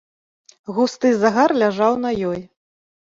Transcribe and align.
Густы 0.77 1.11
загар 1.25 1.55
ляжаў 1.65 1.93
на 2.07 2.15
ёй. 2.31 2.41